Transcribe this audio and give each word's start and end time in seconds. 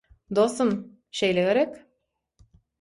Dostum, 0.37 0.71
şeýle 1.21 1.45
gerek? 1.51 1.79